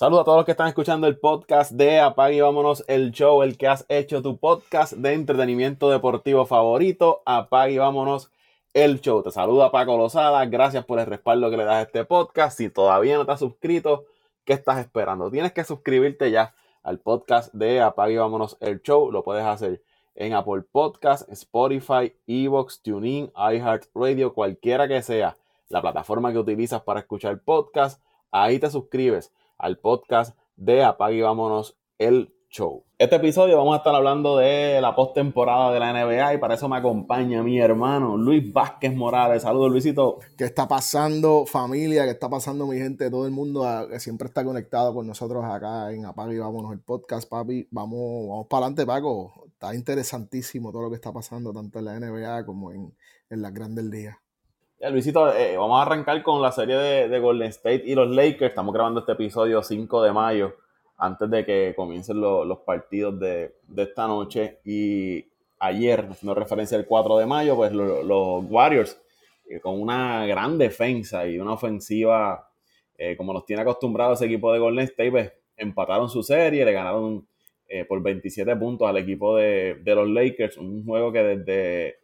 [0.00, 3.42] Saludos a todos los que están escuchando el podcast de Apague y Vámonos el Show,
[3.42, 7.20] el que has hecho tu podcast de entretenimiento deportivo favorito.
[7.26, 8.32] Apague y Vámonos
[8.72, 9.22] el Show.
[9.22, 10.42] Te saluda Paco Lozada.
[10.46, 12.56] Gracias por el respaldo que le das a este podcast.
[12.56, 14.06] Si todavía no te has suscrito,
[14.46, 15.30] ¿qué estás esperando?
[15.30, 19.12] Tienes que suscribirte ya al podcast de Apague y Vámonos el Show.
[19.12, 19.82] Lo puedes hacer
[20.14, 25.36] en Apple Podcast, Spotify, Evox, TuneIn, iHeartRadio, cualquiera que sea
[25.68, 28.02] la plataforma que utilizas para escuchar podcast.
[28.32, 29.30] Ahí te suscribes
[29.60, 32.84] al podcast de Apague y Vámonos el Show.
[32.98, 36.68] Este episodio vamos a estar hablando de la postemporada de la NBA y para eso
[36.68, 39.42] me acompaña mi hermano Luis Vázquez Morales.
[39.42, 40.18] Saludos, Luisito.
[40.36, 42.04] ¿Qué está pasando, familia?
[42.04, 43.08] ¿Qué está pasando, mi gente?
[43.08, 46.72] Todo el mundo ah, que siempre está conectado con nosotros acá en Apague y Vámonos
[46.72, 47.68] el podcast, papi.
[47.70, 49.44] Vamos, vamos para adelante, Paco.
[49.46, 52.92] Está interesantísimo todo lo que está pasando, tanto en la NBA como en,
[53.30, 54.16] en las grandes ligas.
[54.88, 58.48] Luisito, eh, vamos a arrancar con la serie de, Golden State y los Lakers.
[58.50, 60.56] Estamos grabando este episodio 5 de mayo,
[60.96, 64.60] antes de que comiencen los partidos de, esta noche.
[64.64, 65.22] Y
[65.58, 68.98] ayer, haciendo referencia al 4 de mayo, pues los Warriors,
[69.50, 72.48] eh, con una gran defensa y una ofensiva,
[72.96, 76.72] eh, como nos tiene acostumbrado ese equipo de Golden State, pues empataron su serie, le
[76.72, 77.26] ganaron
[77.86, 80.56] por 27 puntos al equipo de, de los Lakers.
[80.56, 82.00] Un juego que desde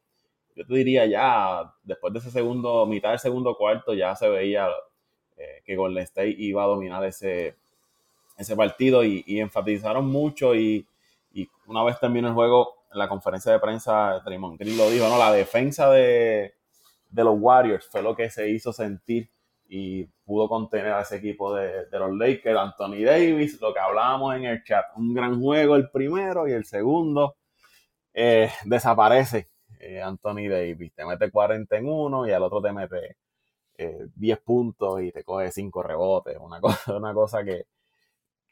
[0.57, 4.69] yo te diría ya, después de ese segundo, mitad del segundo cuarto, ya se veía
[5.37, 7.57] eh, que Golden State iba a dominar ese,
[8.39, 10.87] ese partido y, enfatizaron mucho y,
[11.67, 15.19] una vez terminó el juego, en la conferencia de prensa, Draymond Green lo dijo, ¿no?
[15.19, 16.55] La defensa de,
[17.11, 19.29] los Warriors fue lo que se hizo sentir
[19.69, 24.45] y pudo contener a ese equipo de, los Lakers, Anthony Davis, lo que hablábamos en
[24.45, 27.37] el chat, un gran juego el primero y el segundo
[28.15, 30.93] eh, desaparece eh, Anthony Davis.
[30.95, 33.17] Te mete 40 en uno y al otro te mete
[33.77, 36.37] 10 eh, puntos y te coge 5 rebotes.
[36.41, 37.67] Una cosa, una cosa que,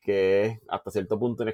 [0.05, 1.45] que es hasta cierto punto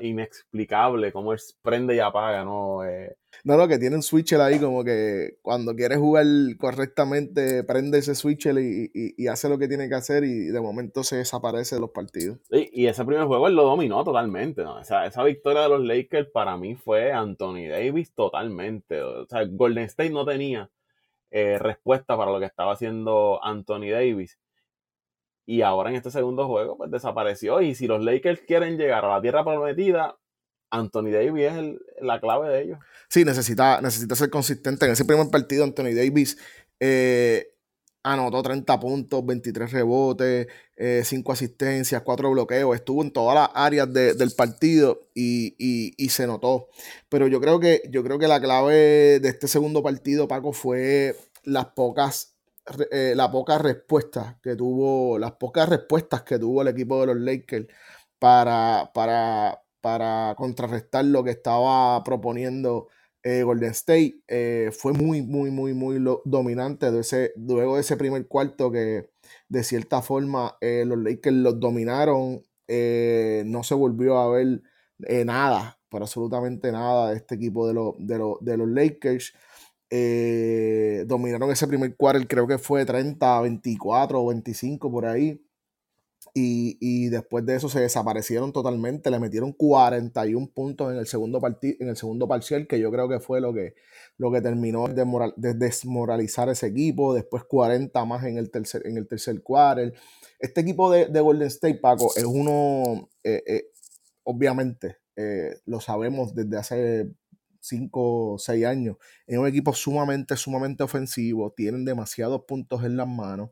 [0.00, 2.82] inexplicable, cómo él prende y apaga, ¿no?
[2.84, 6.24] Eh, no, no, que tiene un switcher ahí como que cuando quiere jugar
[6.58, 11.16] correctamente prende ese switcher y, hace lo que tiene que hacer y de momento se
[11.16, 12.38] desaparece de los partidos.
[12.50, 14.80] y ese primer juego él lo dominó totalmente, ¿no?
[14.80, 19.02] Esa, esa victoria de los Lakers para mí fue Anthony Davis totalmente.
[19.02, 20.70] O sea, Golden State no tenía
[21.30, 24.38] eh, respuesta para lo que estaba haciendo Anthony Davis
[25.48, 27.62] y ahora en este segundo juego, pues desapareció.
[27.62, 30.18] Y si los Lakers quieren llegar a la tierra prometida,
[30.70, 32.78] Anthony Davis es la clave de ellos.
[33.08, 34.84] Sí, necesita, necesita ser consistente.
[34.84, 36.36] En ese primer partido, Anthony Davis
[36.80, 37.54] eh,
[38.02, 42.76] anotó 30 puntos, 23 rebotes, 5 eh, asistencias, 4 bloqueos.
[42.76, 45.54] Estuvo en todas las áreas del partido y,
[45.96, 46.68] y, se notó.
[47.08, 51.16] Pero yo creo, que, yo creo que la clave de este segundo partido, Paco, fue
[51.42, 52.37] las pocas
[52.90, 57.16] eh, la poca respuesta que tuvo, las pocas respuestas que tuvo el equipo de los
[57.16, 57.66] Lakers
[58.18, 62.88] para, para, para contrarrestar lo que estaba proponiendo
[63.22, 64.20] eh, Golden State.
[64.28, 69.10] Eh, fue muy, muy, muy, muy dominante de ese, luego de ese primer cuarto que
[69.48, 72.42] de cierta forma los Lakers los dominaron.
[72.68, 74.62] no se volvió a ver
[74.98, 79.34] nada, pero absolutamente nada de este equipo de, de, de los Lakers.
[79.90, 85.42] Eh, dominaron ese primer quarter, creo que fue 30, 24 o 25 por ahí.
[86.34, 89.10] Y, después de eso se desaparecieron totalmente.
[89.10, 93.18] Le metieron 41 puntos en el segundo en el segundo parcial, que yo creo que
[93.18, 93.74] fue lo que,
[94.18, 97.14] lo que terminó de, desmoralizar ese equipo.
[97.14, 99.94] Después 40 más en el tercer, en el tercer quarter.
[100.38, 103.64] Este equipo de, Golden State, Paco, es uno, eh, eh,
[104.22, 104.98] obviamente,
[105.64, 107.10] lo sabemos desde hace
[107.60, 108.96] 5 o 6 años.
[109.26, 111.52] Es un equipo sumamente, sumamente ofensivo.
[111.52, 113.50] Tienen demasiados puntos en las manos.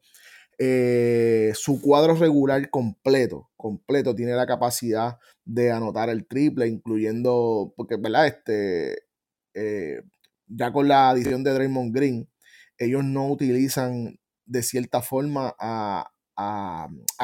[0.58, 7.96] Eh, su cuadro regular completo, completo, tiene la capacidad de anotar el triple, incluyendo, porque,
[7.96, 8.26] ¿verdad?
[8.26, 9.02] Este,
[9.54, 10.00] eh,
[10.46, 12.28] ya con la adición de Draymond Green,
[12.78, 16.10] ellos no utilizan de cierta forma a,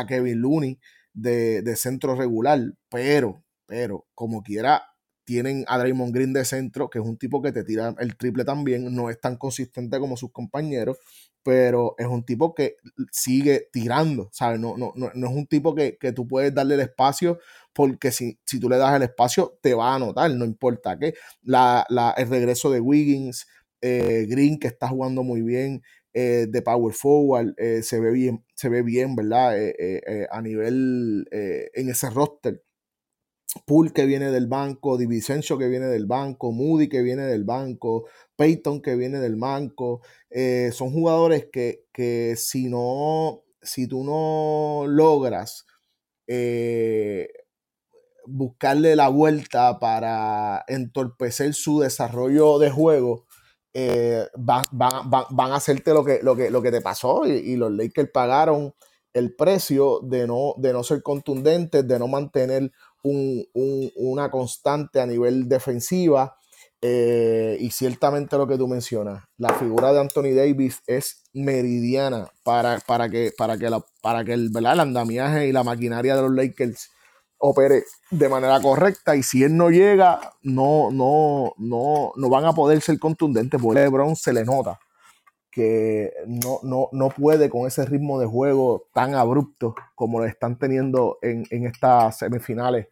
[0.08, 0.78] Kevin Looney
[1.14, 4.91] de, de centro regular, pero, pero, como quiera,
[5.24, 8.44] tienen a Draymond Green de centro, que es un tipo que te tira el triple
[8.44, 10.98] también, no es tan consistente como sus compañeros,
[11.42, 12.76] pero es un tipo que
[13.10, 14.60] sigue tirando, ¿sabes?
[14.60, 17.38] No, no, no, es un tipo que, tú puedes darle el espacio,
[17.72, 21.14] porque si, si, tú le das el espacio, te va a anotar, no importa qué.
[21.42, 21.86] La,
[22.16, 23.46] el regreso de Wiggins,
[23.80, 25.82] eh, Green, que está jugando muy bien,
[26.14, 29.56] eh, de Power Forward, eh, se ve bien, se ve bien, ¿verdad?
[30.30, 32.62] a nivel en ese roster
[33.66, 38.06] Pool que viene del banco, Divisencio que viene del banco, Moody que viene del banco,
[38.36, 40.00] Peyton que viene del banco.
[40.30, 45.66] Eh, son jugadores que, si no, si tú no logras
[46.26, 47.28] eh,
[48.26, 53.26] buscarle la vuelta para entorpecer su desarrollo de juego,
[53.74, 58.10] eh, van, a hacerte lo que, lo que, lo que te pasó y, los Lakers
[58.12, 58.74] pagaron
[59.14, 62.70] el precio de no, de no ser contundentes, de no mantener
[63.02, 66.36] una constante a nivel defensiva.
[66.84, 72.80] Eh, y ciertamente lo que tú mencionas, la figura de Anthony Davis es meridiana para,
[72.80, 73.70] para que, para que,
[74.02, 76.90] para que el, el andamiaje y la maquinaria de los Lakers
[77.38, 82.52] opere de manera correcta y si él no llega, no, no, no, no van a
[82.52, 84.80] poder ser contundentes, porque LeBron se le nota
[85.52, 90.58] que no, no, no puede con ese ritmo de juego tan abrupto como lo están
[90.58, 92.88] teniendo en, estas semifinales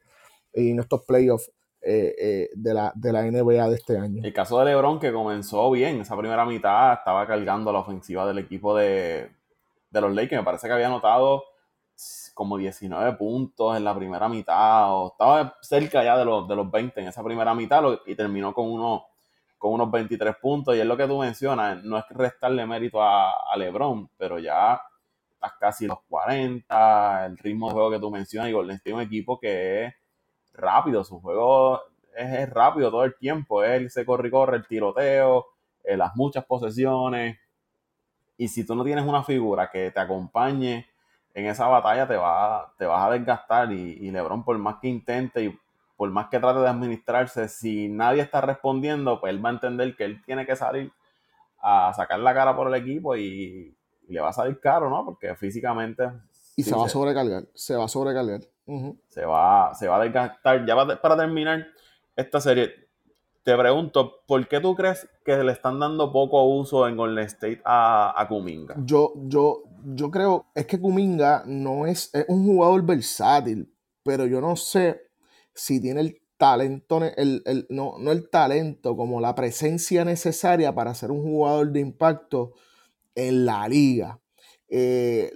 [0.53, 1.51] en estos playoffs
[1.83, 4.23] eh, eh, de, la, de la NBA de este año.
[4.23, 8.39] El caso de LeBron que comenzó bien, esa primera mitad estaba cargando la ofensiva del
[8.39, 9.31] equipo de,
[9.91, 11.45] de los Lakers, me parece que había anotado
[12.35, 16.71] como 19 puntos en la primera mitad, o estaba cerca ya de los, de los
[16.71, 19.07] 20 en esa primera mitad y terminó con, uno,
[19.59, 20.77] con unos 23 puntos.
[20.77, 24.81] Y es lo que tú mencionas, no es restarle mérito a, LeBron, pero ya
[25.33, 29.03] estás casi los 40, el ritmo de juego que tú mencionas, y Golden State un
[29.03, 29.95] equipo que es
[30.61, 31.81] rápido, su juego
[32.15, 35.47] es, rápido todo el tiempo, él se corre y corre, el tiroteo,
[35.85, 37.39] eh, las muchas posesiones.
[38.37, 40.87] Y si tú no tienes una figura que te acompañe
[41.35, 45.45] en esa batalla te, va, te vas a desgastar y, LeBron por más que intente
[45.45, 45.59] y
[45.97, 49.95] por más que trate de administrarse, si nadie está respondiendo, pues él va a entender
[49.97, 50.91] que él tiene que salir
[51.61, 53.77] a sacar la cara por el equipo y,
[54.09, 55.05] le va a salir caro, ¿no?
[55.05, 56.03] Porque físicamente...
[56.61, 58.41] Y se va a sobrecargar, se va a sobrecargar.
[59.09, 60.67] se, va, se va a desgastar.
[60.67, 61.67] Ya para terminar
[62.17, 62.71] esta serie,
[63.43, 67.63] te pregunto, ¿por qué tú crees que le están dando poco uso en Golden State
[67.65, 68.77] a, a Kuminga?
[68.85, 74.57] Yo, yo, yo creo, es que Kuminga no es, un jugador versátil, pero yo no
[74.57, 75.03] sé
[75.55, 81.23] si tiene el talento, el, no, el talento, como la presencia necesaria para ser un
[81.23, 82.53] jugador de impacto
[83.15, 84.21] en la liga.
[84.69, 85.33] Eh,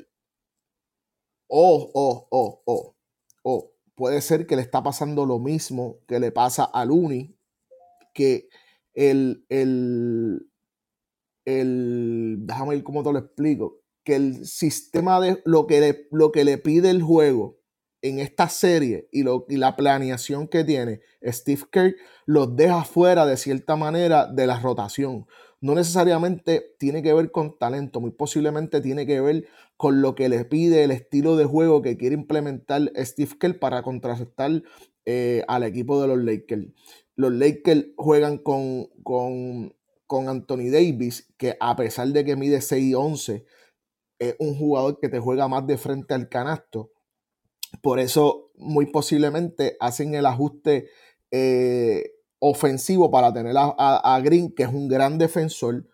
[1.57, 2.97] o, o, o, o,
[3.45, 7.39] o, puede ser que le está pasando lo mismo que le pasa a Luni,
[8.13, 8.49] que
[8.93, 10.51] el, el,
[11.45, 16.33] el, déjame ver cómo te lo explico, que el sistema de lo que le, lo
[16.33, 17.61] que le pide el juego
[18.03, 21.95] en esta serie y, lo, y la planeación que tiene Steve Kerr
[22.27, 25.27] los deja fuera de cierta manera de la rotación.
[25.65, 29.47] No necesariamente tiene que ver con talento, muy posiblemente tiene que ver
[29.79, 33.83] con lo que le pide el estilo de juego que quiere implementar Steve Kerr para
[33.83, 34.63] contrarrestar
[35.07, 36.67] eh, al equipo de los Lakers.
[37.17, 39.75] Los Lakers juegan con, con,
[40.07, 43.47] con Anthony Davis, que a pesar de que mide 6 y 11,
[44.19, 46.93] es un jugador que te juega más de frente al canasto.
[47.81, 50.91] Por eso, muy posiblemente hacen el ajuste
[51.31, 52.14] eh,
[52.45, 55.87] ofensivo para tener a, Green, que es un gran defensor,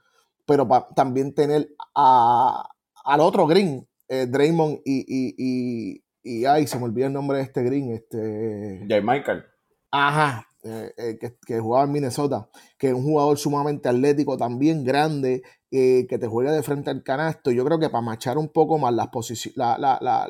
[0.46, 2.68] pero también tener a,
[3.04, 7.38] al otro Green, eh, Draymond y, y, y, y, ay, se me olvidó el nombre
[7.38, 8.84] de este Green, este...
[8.88, 9.44] Jay Michael.
[9.92, 15.42] Ajá, eh, eh, que, jugaba en Minnesota, que es un jugador sumamente atlético, también grande,
[15.72, 17.52] eh, que te juega de frente al canasto.
[17.52, 20.26] Yo creo que para machar un poco más las posiciones, la, la,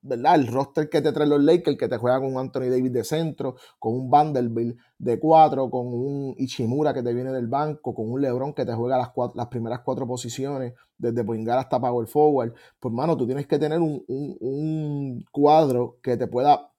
[0.00, 0.34] ¿verdad?
[0.34, 3.04] El roster que te trae los Lakers, que te juega con un Anthony Davis de
[3.04, 8.10] centro, con un Vanderbilt de cuatro, con un Ichimura que te viene del banco, con
[8.10, 12.54] un LeBron que te juega las, las primeras cuatro posiciones, desde Poingar hasta Power Forward.
[12.80, 16.72] Pues, mano, tú tienes que tener un, un cuadro que te pueda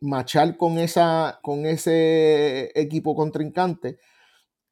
[0.00, 3.98] machar con, esa, con ese equipo contrincante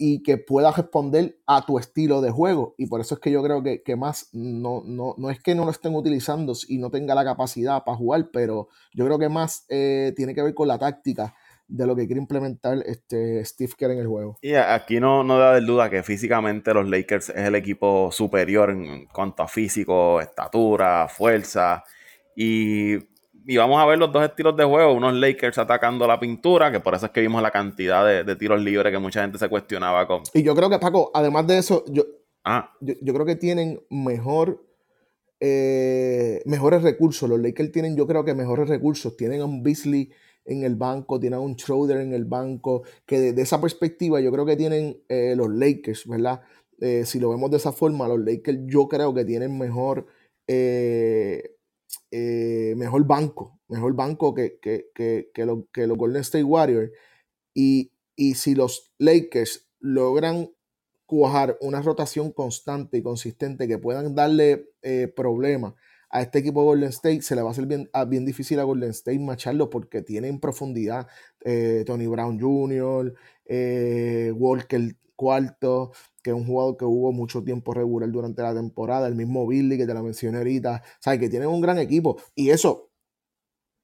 [0.06, 2.74] y que pueda responder a tu estilo de juego.
[2.76, 5.64] Y por eso es que yo creo que, más no, no, no, es que no
[5.64, 9.64] lo estén utilizando y no tenga la capacidad para jugar, pero yo creo que más
[9.70, 11.34] eh, tiene que ver con la táctica
[11.66, 14.36] de lo que quiere implementar este Steve Kerr en el juego.
[14.42, 19.06] Y aquí no, no da duda que físicamente los Lakers es el equipo superior en
[19.06, 21.82] cuanto a físico, estatura, fuerza.
[22.36, 22.98] Y
[23.46, 26.80] y vamos a ver los dos estilos de juego, unos Lakers atacando la pintura, que
[26.80, 30.06] por eso es que vimos la cantidad de, tiros libres que mucha gente se cuestionaba
[30.06, 30.22] con.
[30.32, 32.04] Y yo creo que, Paco, además de eso, yo,
[32.44, 32.72] ah.
[32.80, 34.64] yo, creo que tienen mejor,
[35.40, 37.28] eh, mejores recursos.
[37.28, 39.16] Los Lakers tienen, yo creo que mejores recursos.
[39.16, 40.10] Tienen a un Beasley
[40.46, 44.32] en el banco, tienen a un Schroeder en el banco, que desde esa perspectiva yo
[44.32, 46.40] creo que tienen eh, los Lakers, ¿verdad?
[46.80, 50.06] Eh, si lo vemos de esa forma, los Lakers yo creo que tienen mejor...
[50.46, 51.53] Eh,
[52.10, 56.92] mejor banco, mejor banco que, que, que, que, lo, que los Golden State Warriors.
[57.54, 60.50] Y, y, si los Lakers logran
[61.06, 65.74] cuajar una rotación constante y consistente que puedan darle eh, problemas
[66.14, 68.62] a este equipo de Golden State se le va a hacer bien, bien difícil a
[68.62, 71.08] Golden State macharlo porque tienen profundidad.
[71.44, 73.12] Eh, Tony Brown Jr.,
[73.46, 75.92] eh, Walker cuarto,
[76.22, 79.76] que es un jugador que hubo mucho tiempo regular durante la temporada, el mismo Billy
[79.76, 82.90] que te la mencioné ahorita, o que tienen un gran equipo y eso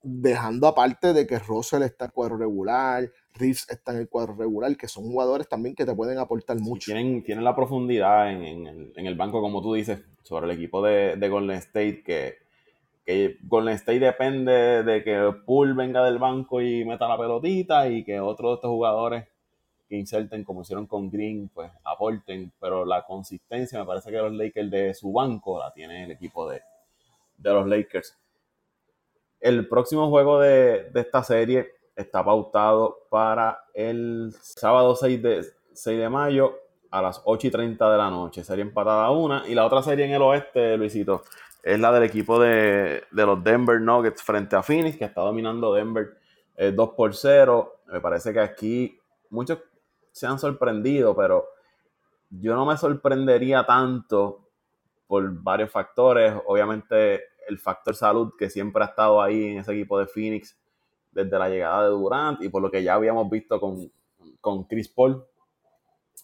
[0.03, 4.77] dejando aparte de que Russell está en cuadro regular, Reeves está en el cuadro regular,
[4.77, 6.93] que son jugadores también que te pueden aportar mucho.
[6.93, 11.59] tienen, tienen la profundidad en, el, banco, como tú dices, sobre el equipo de, Golden
[11.59, 12.35] State, que,
[13.05, 18.05] que, Golden State depende de que Poole venga del banco y meta la pelotita y
[18.05, 19.25] que otros de estos jugadores
[19.91, 24.33] que inserten, como hicieron con Green, pues aporten, pero la consistencia me parece que los
[24.33, 26.63] Lakers de su banco la tiene el equipo de,
[27.37, 28.17] de los Lakers.
[29.41, 36.09] El próximo juego de, esta serie está pautado para el sábado 6 de, 6 de
[36.09, 36.57] mayo
[36.93, 38.45] a las 8 y 30 de la noche.
[38.45, 39.43] Serie empatada una.
[39.49, 41.23] Y la otra serie en el oeste, Luisito,
[41.65, 46.17] es la del equipo de, los Denver Nuggets frente a Phoenix, que está dominando Denver
[46.57, 47.81] 2 eh, por 0.
[47.87, 49.59] Me parece que aquí muchos
[50.13, 51.47] se han sorprendido, pero
[52.31, 54.49] yo no me sorprendería tanto
[55.07, 56.35] por varios factores.
[56.47, 60.57] Obviamente el factor salud que siempre ha estado ahí en ese equipo de Phoenix
[61.11, 63.91] desde la llegada de Durant y por lo que ya habíamos visto con,
[64.41, 65.25] con Chris Paul.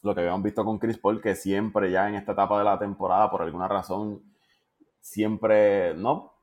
[0.03, 2.79] Lo que habíamos visto con Chris Paul, que siempre ya en esta etapa de la
[2.79, 4.23] temporada, por alguna razón,
[5.01, 6.35] siempre, no,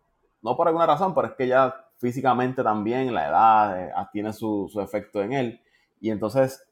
[0.41, 4.69] no por alguna razón, pero es que ya físicamente también la edad eh, tiene su,
[4.71, 5.61] su efecto en él.
[6.01, 6.67] Y entonces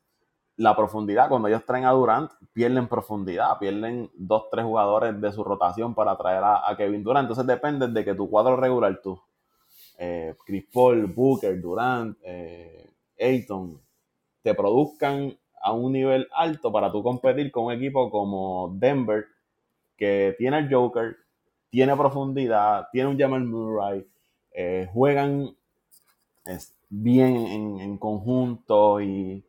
[0.61, 5.43] la profundidad, cuando ellos traen a Durant, pierden profundidad, pierden dos, tres jugadores de su
[5.43, 7.25] rotación para traer a, Kevin Durant.
[7.25, 9.19] Entonces depende de que tu cuadro regular, tú,
[9.97, 13.81] eh, Chris Paul, Booker, Durant, eh, Ayton,
[14.43, 19.25] te produzcan a un nivel alto para tú competir con un equipo como Denver,
[19.97, 21.15] que tiene el Joker,
[21.71, 24.05] tiene profundidad, tiene un Jamal Murray,
[24.51, 25.55] eh, juegan
[26.89, 29.43] bien en conjunto y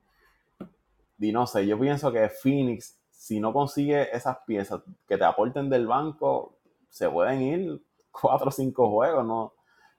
[1.22, 5.70] y no sé, yo pienso que Phoenix, si no consigue esas piezas que te aporten
[5.70, 6.58] del banco,
[6.90, 9.54] se pueden ir cuatro o cinco juegos, ¿no?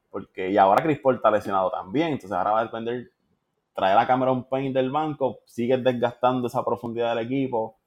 [0.09, 3.13] Porque, y ahora Chris Paul está lesionado también, entonces ahora va a depender
[3.73, 7.77] traer a Cameron Payne del banco, sigue desgastando esa profundidad del equipo.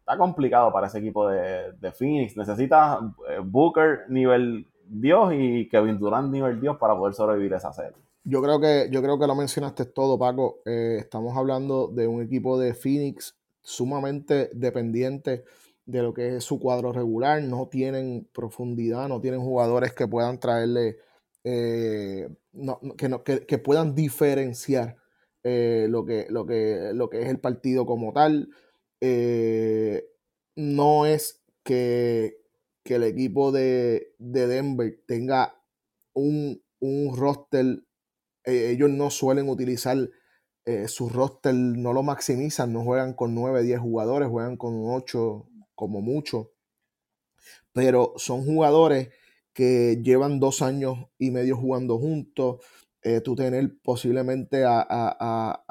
[0.00, 2.36] Está complicado para ese equipo de, Phoenix.
[2.36, 8.05] Necesita eh, Booker nivel Dios y Kevin Durant nivel Dios para poder sobrevivir esa serie.
[8.28, 10.60] Yo creo que, yo creo que lo mencionaste todo, Paco.
[10.64, 15.44] Eh, estamos hablando de un equipo de Phoenix sumamente dependiente
[15.84, 17.40] de lo que es su cuadro regular.
[17.40, 20.96] No tienen profundidad, no tienen jugadores que puedan traerle,
[21.44, 22.28] eh,
[23.46, 24.96] que, puedan diferenciar
[25.44, 28.50] eh, lo, que, lo, que, lo que es el partido como tal.
[30.56, 32.38] no es que,
[32.86, 35.62] el equipo de, Denver tenga
[36.12, 37.85] un, un roster
[38.46, 40.08] eh, ellos no suelen utilizar
[40.64, 45.46] eh, su roster, no lo maximizan, no juegan con 9, 10 jugadores, juegan con 8
[45.74, 46.52] como mucho.
[47.72, 49.10] Pero son jugadores
[49.52, 52.64] que llevan dos años y medio jugando juntos.
[53.02, 55.66] Eh, tú tener posiblemente al,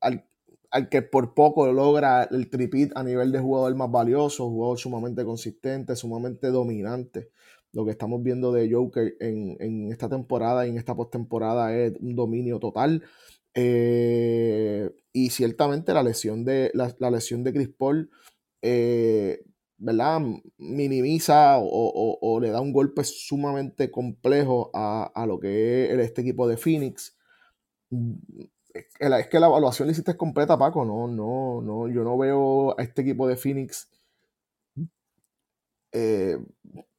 [0.00, 5.24] al, que por poco logra el tripit a nivel de jugador más valioso, jugador sumamente
[5.24, 7.30] consistente, sumamente dominante
[7.76, 12.16] lo que estamos viendo de Joker en, esta temporada y en esta postemporada es un
[12.16, 13.02] dominio total.
[13.52, 18.10] Eh, y ciertamente la lesión de, la, lesión de Chris Paul,
[18.62, 19.44] eh,
[19.76, 20.22] ¿verdad?
[20.56, 26.56] Minimiza o, le da un golpe sumamente complejo a, lo que es este equipo de
[26.56, 27.14] Phoenix.
[28.72, 30.86] Es que la evaluación la hiciste completa, Paco.
[30.86, 31.88] No, no, no.
[31.88, 33.90] Yo no veo a este equipo de Phoenix
[35.92, 36.38] eh,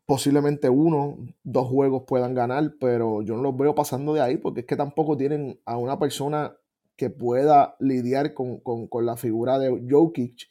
[0.08, 4.62] posiblemente uno, dos juegos puedan ganar, pero yo no los veo pasando de ahí porque
[4.62, 6.56] es que tampoco tienen a una persona
[6.96, 8.62] que pueda lidiar con,
[9.02, 10.48] la figura de Jokic.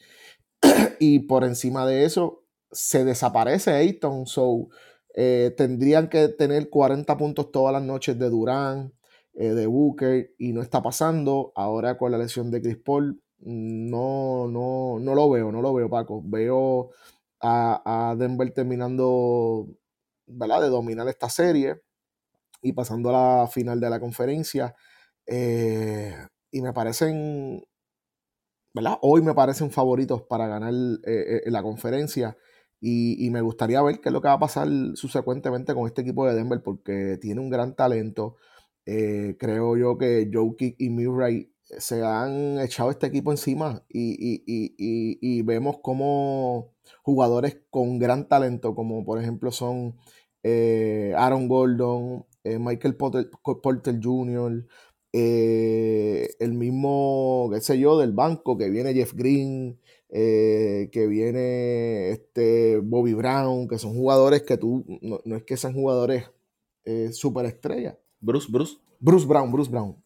[1.00, 4.68] Y por encima de eso se desaparece Ayton, so
[5.14, 8.92] eh, tendrían que tener 40 puntos todas las noches de Durán,
[9.34, 14.48] eh, de Booker y no está pasando, ahora con la lesión de Chris Paul no,
[14.48, 16.90] no, no lo veo, no lo veo Paco, veo
[17.46, 19.68] a, Denver terminando
[20.26, 20.62] ¿verdad?
[20.62, 21.80] de dominar esta serie
[22.62, 24.74] y pasando a la final de la conferencia.
[25.26, 26.14] Eh,
[26.50, 27.64] y me parecen,
[28.74, 28.98] ¿verdad?
[29.02, 30.72] Hoy me parecen favoritos para ganar
[31.06, 32.36] eh, eh, la conferencia.
[32.80, 36.26] Y, me gustaría ver qué es lo que va a pasar subsecuentemente con este equipo
[36.26, 38.36] de Denver, porque tiene un gran talento.
[38.84, 46.75] creo yo que Jokic y Murray se han echado este equipo encima y, vemos como
[47.02, 49.96] jugadores con gran talento, como por ejemplo son
[50.42, 53.28] eh, Aaron Gordon, eh, Michael Porter,
[53.62, 54.66] Porter Jr.,
[55.12, 62.78] eh, el mismo, qué sé yo, del banco, que viene Jeff Green, que viene este
[62.78, 66.24] Bobby Brown, que son jugadores que tú, no, no es que sean jugadores
[67.10, 67.96] superestrellas.
[68.20, 68.76] Bruce, Bruce.
[69.00, 69.96] Bruce Brown, Bruce Brown.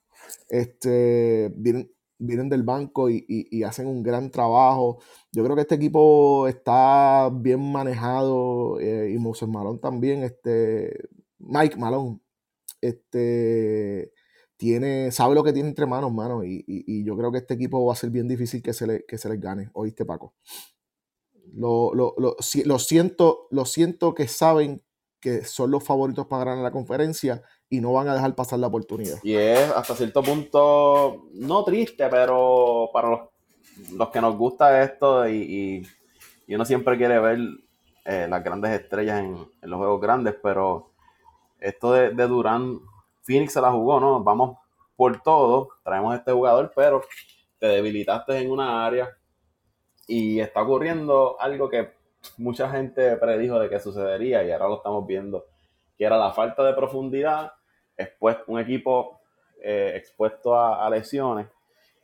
[0.48, 4.98] Este, vienen, vienen del banco y, hacen un gran trabajo.
[5.32, 11.08] Yo creo que este equipo está bien manejado eh, y Moses Malone también, este,
[11.38, 12.20] Mike Malone,
[12.80, 14.12] este,
[14.56, 17.94] tiene, sabe lo que tiene entre manos, mano, y, yo creo que este equipo va
[17.94, 20.34] a ser bien difícil que se, le, que se les gane, ¿oíste, Paco?
[21.52, 24.82] Lo, lo, lo, lo, siento, lo siento que saben
[25.18, 28.66] que son los favoritos para ganar la conferencia y no van a dejar pasar la
[28.66, 29.18] oportunidad.
[29.22, 33.28] Y es hasta cierto punto, no triste, pero para
[33.92, 35.86] los, que nos gusta esto y,
[36.48, 37.38] uno siempre quiere ver
[38.04, 40.90] eh, las grandes estrellas en, los juegos grandes, pero
[41.60, 42.80] esto de, de Durán,
[43.22, 44.24] Phoenix se la jugó, ¿no?
[44.24, 44.58] Vamos
[44.96, 47.02] por todo, traemos a este jugador, pero
[47.60, 49.16] te debilitaste en una área
[50.08, 51.92] y está ocurriendo algo que
[52.36, 55.46] mucha gente predijo de que sucedería y ahora lo estamos viendo,
[55.96, 57.52] que era la falta de profundidad
[58.00, 59.20] expuesto, un equipo
[59.62, 61.46] eh, expuesto a, lesiones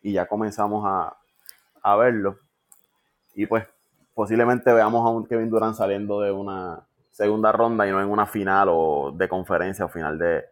[0.03, 1.17] y ya comenzamos a,
[1.97, 2.39] verlo.
[3.35, 3.65] Y pues
[4.13, 8.27] posiblemente veamos a un Kevin Durant saliendo de una segunda ronda y no en una
[8.27, 10.45] final o de conferencia o final de,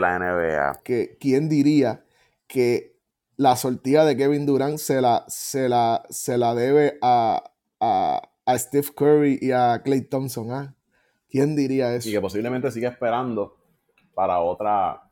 [0.00, 0.80] la NBA.
[0.82, 2.02] Que, ¿Quién diría
[2.46, 2.96] que
[3.36, 7.50] la sortida de Kevin Durant se la, se la, se la debe a,
[7.80, 10.50] a, Steve Curry y a Clay Thompson?
[10.52, 10.74] ¿ah?
[11.28, 12.08] ¿Quién diría eso?
[12.08, 13.56] Y que posiblemente siga esperando
[14.14, 15.02] para otra,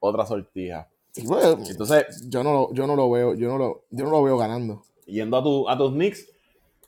[0.00, 0.88] otra sortija.
[1.14, 4.38] Entonces, yo no, lo, yo no lo veo, yo no lo, yo no lo veo
[4.38, 4.82] ganando.
[5.06, 6.28] Yendo a, tu, a tus Knicks,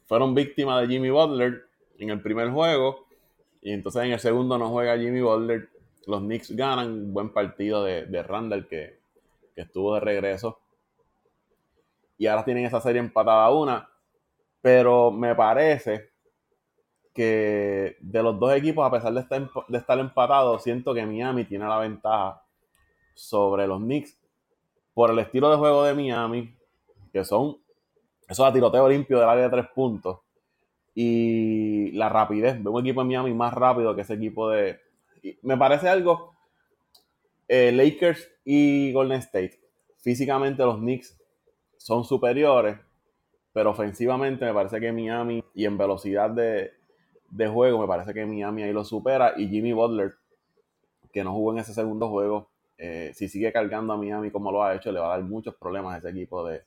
[0.06, 1.64] fueron víctimas de Jimmy Butler
[1.99, 3.06] en el primer juego.
[3.61, 5.68] Y entonces en el segundo no juega Jimmy Butler.
[6.06, 8.99] Los Knicks ganan un buen partido de, de Randall que,
[9.54, 10.59] que estuvo de regreso.
[12.16, 13.88] Y ahora tienen esa serie empatada a una.
[14.61, 16.13] Pero me parece
[17.14, 21.44] que de los dos equipos, a pesar de estar, de estar empatados, siento que Miami
[21.44, 22.42] tiene la ventaja
[23.14, 24.18] sobre los Knicks
[24.92, 26.55] por el estilo de juego de Miami,
[27.12, 27.57] que son
[28.29, 30.20] esos a tiroteo limpio del área de tres puntos
[30.94, 32.62] y la rapidez.
[32.62, 34.81] Veo un equipo de Miami más rápido que ese equipo de.
[35.42, 36.35] Me parece algo.
[37.46, 39.61] Eh, Lakers y Golden State.
[39.98, 41.20] Físicamente los Knicks
[41.77, 42.79] son superiores,
[43.53, 46.72] pero ofensivamente me parece que Miami y en velocidad de,
[47.35, 49.35] de juego, me parece que Miami ahí lo supera.
[49.37, 50.14] Y Jimmy Butler,
[51.12, 54.62] que no jugó en ese segundo juego, eh, si sigue cargando a Miami como lo
[54.62, 56.62] ha hecho, le va a dar muchos problemas a ese equipo de,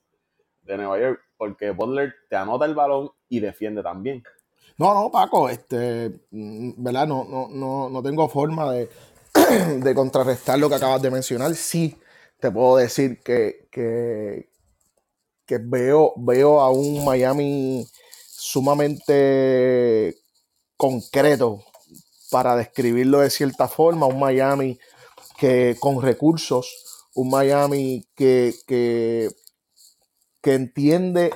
[0.64, 4.24] de Nueva York, porque Butler te anota el balón y defiende también.
[4.78, 7.08] No, no, Paco, este, mm, ¿verdad?
[7.08, 8.90] No, no, no, no tengo forma de,
[9.80, 11.56] de contrarrestar lo que acabas de mencionar.
[11.56, 11.98] Sí,
[12.40, 14.50] te puedo decir que, que,
[15.46, 17.88] que veo, veo a un Miami
[18.28, 20.16] sumamente
[20.78, 21.64] concreto
[22.32, 24.80] para describirlo de cierta forma, un Miami
[25.38, 29.30] que con recursos, un Miami que, que,
[30.42, 31.34] que entiende,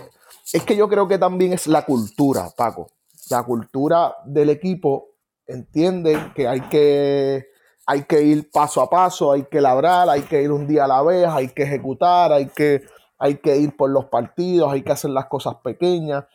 [0.53, 2.91] es que yo creo que también es la cultura, Paco,
[3.29, 5.15] la cultura del equipo
[5.47, 7.51] entiende que hay que
[7.85, 10.87] hay que ir paso a paso, hay que labrar, hay que ir un día a
[10.87, 12.83] la vez, hay que ejecutar, hay que,
[13.17, 16.25] hay que ir por los partidos, hay que hacer las cosas pequeñas.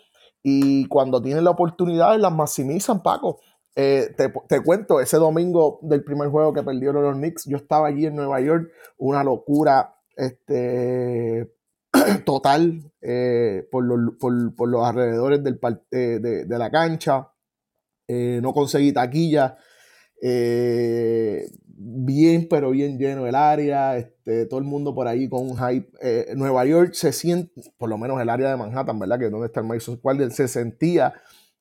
[0.49, 3.41] Y cuando tienen la oportunidad, las maximizan, Paco.
[3.75, 8.07] Eh, te, cuento, ese domingo del primer juego que perdieron los Knicks, yo estaba allí
[8.07, 11.53] en Nueva York, una locura este,
[12.25, 15.59] total eh, por, los, alrededores del,
[15.91, 17.33] eh, de, la cancha.
[18.09, 19.59] no conseguí taquilla
[21.79, 25.89] bien, pero bien lleno el área, este, todo el mundo por ahí con un hype.
[26.01, 29.19] Eh, Nueva York se siente, por lo menos el área de Manhattan, ¿verdad?
[29.19, 31.15] Que es donde está el Madison Square se sentía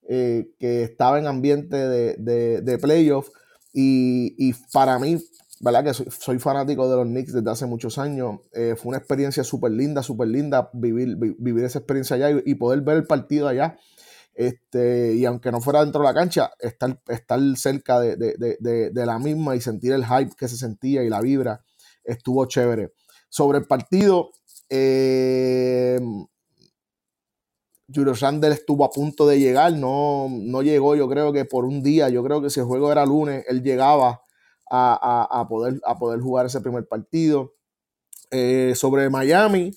[0.08, 3.30] eh, que estaba en ambiente de, de, de playoff.
[3.78, 5.18] Y, para mí,
[5.60, 5.84] ¿verdad?
[5.84, 8.40] Que soy, fanático de los Knicks desde hace muchos años.
[8.54, 12.82] Eh, fue una experiencia súper linda, súper linda vivir, vivir esa experiencia allá y, poder
[12.82, 13.78] ver el partido allá.
[14.36, 19.56] Este, y aunque no fuera dentro de la cancha, estar, estar cerca de, la misma
[19.56, 21.64] y sentir el hype que se sentía y la vibra
[22.04, 22.94] estuvo chévere.
[23.30, 24.32] Sobre el partido,
[24.70, 26.00] eh,
[27.94, 31.82] Julio Randle estuvo a punto de llegar, no, no llegó, yo creo que por un
[31.82, 34.22] día, yo creo que si el juego era lunes, él llegaba
[34.70, 37.54] a, poder, a poder jugar ese primer partido.
[38.32, 39.72] Eh, sobre Miami,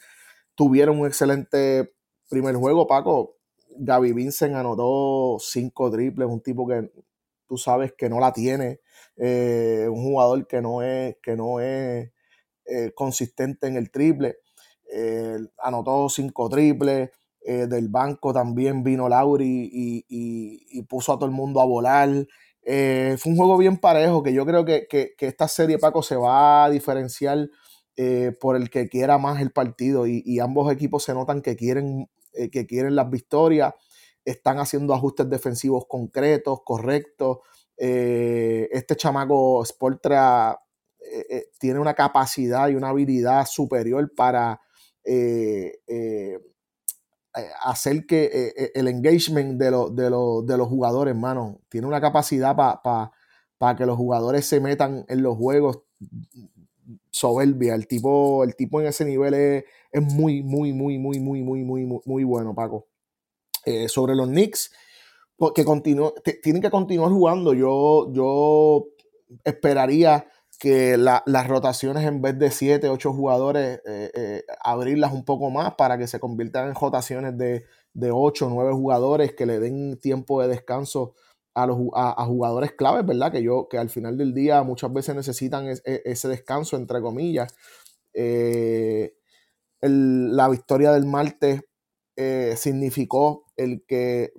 [0.55, 1.95] tuvieron un excelente
[2.29, 3.38] primer juego, Paco.
[3.79, 6.91] Gaby Vincent anotó cinco triples, un tipo que
[7.47, 8.81] tú sabes que no la tiene.
[9.17, 12.13] un jugador que no es, que no es
[12.95, 14.39] consistente en el triple.
[15.59, 17.11] anotó cinco triples.
[17.41, 19.71] del banco también vino Lauri
[20.09, 22.09] y, puso a todo el mundo a volar.
[22.65, 26.65] fue un juego bien parejo que yo creo que, que esta serie, Paco, se va
[26.65, 27.49] a diferenciar
[28.01, 32.09] eh, por el que quiera más el partido y, ambos equipos se notan que quieren,
[32.33, 33.75] eh, que quieren las victorias,
[34.25, 37.39] están haciendo ajustes defensivos concretos, correctos.
[37.77, 40.59] Eh, este chamaco Sportra
[41.59, 44.61] tiene una capacidad y una habilidad superior para
[47.63, 53.97] hacer que el engagement de, de, los jugadores, hermano, tiene una capacidad para que los
[53.97, 55.81] jugadores se metan en los juegos
[57.11, 57.75] soberbia.
[57.75, 59.65] El tipo, el tipo en ese nivel es,
[60.03, 62.87] muy, muy, muy, muy, muy, muy, muy, muy, bueno, Paco.
[63.65, 64.73] Eh, sobre los Knicks,
[65.37, 65.65] pues, que
[66.43, 67.55] tienen que continuar jugando.
[67.55, 68.87] Yo, yo
[69.45, 70.27] esperaría
[70.59, 75.75] que las rotaciones en vez de 7, 8 jugadores, eh, eh, abrirlas un poco más
[75.75, 80.43] para que se conviertan en rotaciones de, de 8, 9 jugadores que le den tiempo
[80.43, 81.15] de descanso
[81.63, 83.33] a, los, a, jugadores claves, ¿verdad?
[83.33, 87.55] Que, yo, que al final del día muchas veces necesitan e, ese descanso, entre comillas.
[88.15, 89.15] Eh,
[89.81, 91.63] la victoria del martes
[92.17, 94.33] eh, significó el que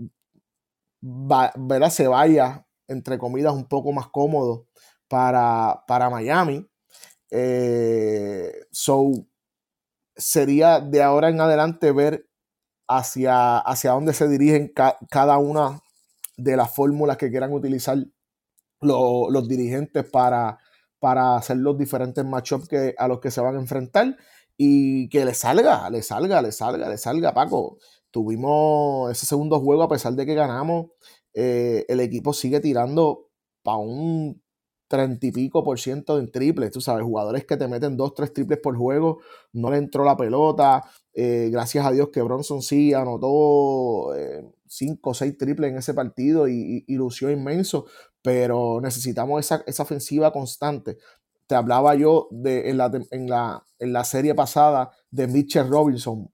[1.02, 1.90] ¿verdad?
[1.90, 4.68] se vaya, entre comillas, un poco más cómodo
[5.08, 6.68] para, para Miami.
[7.32, 9.12] Eh, so,
[10.16, 12.28] sería de ahora en adelante ver
[12.88, 14.74] hacia, hacia dónde se dirigen
[15.10, 15.82] cada una
[16.40, 17.98] de las fórmulas que quieran utilizar
[18.82, 20.58] los dirigentes para,
[21.00, 24.16] para hacer los diferentes matchups a los que se van a enfrentar
[24.58, 27.78] y que le salga, le salga, le salga, le salga, Paco.
[28.12, 30.88] Tuvimos ese segundo juego, a pesar de que ganamos,
[31.34, 33.30] eh, el equipo sigue tirando
[33.64, 34.42] para un
[34.90, 38.34] treinta y pico por ciento en triples, tú sabes, jugadores que te meten dos, tres
[38.34, 39.20] triples por juego,
[39.54, 45.12] no le entró la pelota, eh, gracias a Dios que Bronson sí anotó eh, cinco
[45.12, 47.86] o seis triples en ese partido y, lució inmenso,
[48.24, 50.98] pero necesitamos esa, ofensiva constante.
[51.46, 56.32] Te hablaba yo de, en, la, en, la, serie pasada de Mitchell Robinson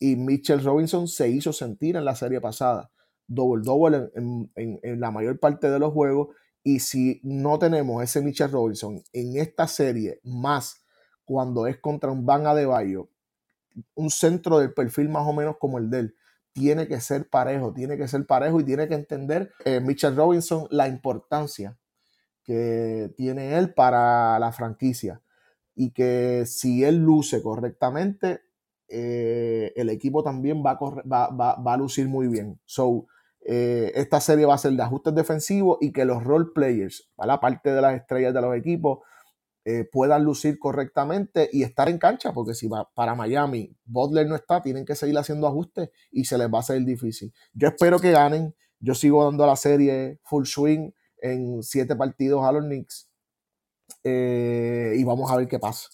[0.00, 2.90] y Mitchell Robinson se hizo sentir en la serie pasada,
[3.28, 6.28] double double en, en la mayor parte de los juegos
[6.64, 10.82] y si no tenemos ese Mitchell Robinson en esta serie, más
[11.26, 13.10] cuando es contra un Van Adebayo,
[13.94, 16.16] un centro del perfil más o menos como el de él,
[16.52, 20.66] tiene que ser parejo, tiene que ser parejo y tiene que entender eh, Mitchell Robinson
[20.70, 21.76] la importancia
[22.42, 25.20] que tiene él para la franquicia
[25.74, 28.40] y que si él luce correctamente,
[28.88, 32.60] eh, el equipo también va a, va, a lucir muy bien.
[32.64, 33.06] So,
[33.44, 37.40] eh, esta serie va a ser de ajustes defensivos y que los role players, la
[37.40, 39.00] parte de las estrellas de los equipos,
[39.66, 44.34] eh, puedan lucir correctamente y estar en cancha, porque si va para Miami, Butler no
[44.34, 47.32] está, tienen que seguir haciendo ajustes y se les va a hacer difícil.
[47.52, 52.52] Yo espero que ganen, yo sigo dando la serie full swing en siete partidos a
[52.52, 53.08] los Knicks
[54.02, 55.88] eh, y vamos a ver qué pasa.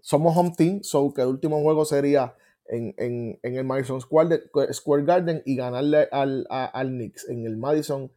[0.00, 2.36] Somos home team, so que el último juego sería
[2.68, 8.12] en, el Madison Square, Garden y ganarle al, al Knicks en el Madison.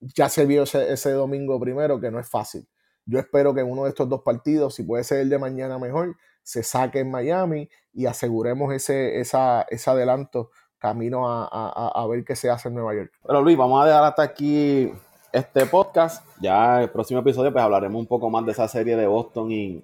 [0.00, 2.66] Ya se vio ese, domingo primero que no es fácil.
[3.06, 5.78] Yo espero que en uno de estos dos partidos, si puede ser el de mañana
[5.78, 12.36] mejor, se saque en Miami y aseguremos ese, esa, ese adelanto camino a, ver qué
[12.36, 13.12] se hace en Nueva York.
[13.26, 14.92] Pero Luis, vamos a dejar hasta aquí
[15.32, 16.24] este podcast.
[16.40, 19.82] Ya el próximo episodio pues hablaremos un poco más de esa serie de Boston y,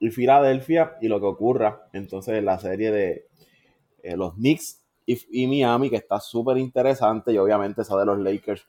[0.00, 1.86] y Filadelfia y lo que ocurra.
[1.92, 3.26] Entonces en la serie de
[4.02, 8.66] eh, los Knicks y, Miami, que está súper interesante, y obviamente esa de los Lakers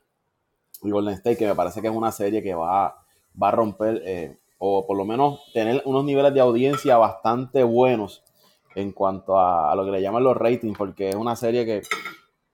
[0.82, 2.96] y Golden State, que me parece que es una serie que va,
[3.40, 8.24] va a romper, eh, o por lo menos tener unos niveles de audiencia bastante buenos
[8.74, 11.82] en cuanto a, lo que le llaman los ratings, porque es una serie que,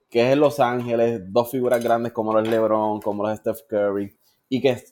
[0.09, 4.15] que es en Los Ángeles, dos figuras grandes como los LeBron, como los Steph Curry,
[4.49, 4.83] y que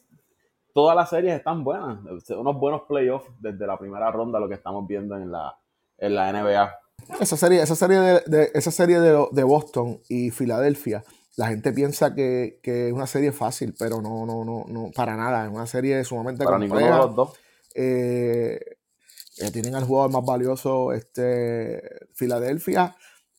[0.78, 1.98] todas las series están buenas.
[2.30, 5.58] Unos buenos playoffs desde la primera ronda, lo que estamos viendo en la,
[5.98, 6.72] en la NBA.
[7.20, 11.04] Esa serie, esa serie, de, esa serie de, Boston y Filadelfia,
[11.36, 15.46] la gente piensa que, es una serie fácil, pero no, no, no, no, para nada.
[15.46, 17.34] Es una serie sumamente para ninguno de los dos.
[17.74, 18.60] Eh,
[19.40, 21.82] eh, tienen al jugador más valioso este,
[22.14, 22.96] Filadelfia,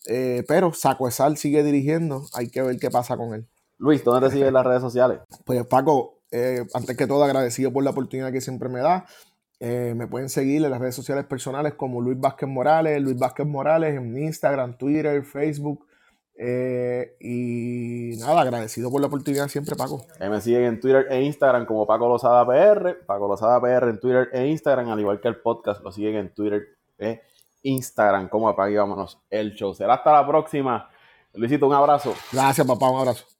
[0.09, 2.25] eh, pero Saco sigue dirigiendo.
[2.35, 3.49] Hay que ver qué pasa con él.
[3.77, 5.21] Luis, ¿dónde te siguen las redes sociales?
[5.45, 9.07] Pues Paco, eh, antes que todo, agradecido por la oportunidad que siempre me da.
[9.61, 13.47] Eh, me pueden seguir en las redes sociales personales como Luis Vázquez Morales, Luis Vázquez
[13.47, 15.87] Morales en Instagram, Twitter, Facebook.
[16.41, 20.07] Eh, y nada, agradecido por la oportunidad siempre, Paco.
[20.21, 24.29] me siguen en Twitter e Instagram como Paco Lozada PR, Paco Lozada PR en Twitter
[24.33, 26.63] e Instagram, al igual que el podcast, lo siguen en Twitter
[26.97, 27.23] e
[27.63, 29.75] Instagram como Apague Vámonos el Show.
[29.75, 30.89] Será hasta la próxima.
[31.35, 32.15] Luisito, un abrazo.
[32.33, 33.38] Gracias, papá, un abrazo.